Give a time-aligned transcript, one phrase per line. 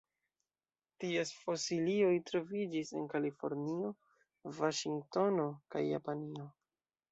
[1.03, 3.93] Ties fosilioj troviĝis en Kalifornio,
[4.59, 6.51] Vaŝingtono kaj Japanio.